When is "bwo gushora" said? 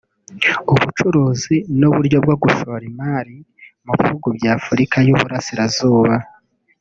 2.23-2.83